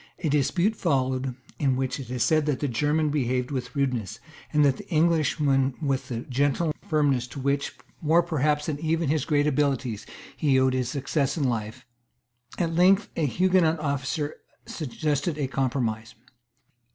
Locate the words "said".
2.23-2.47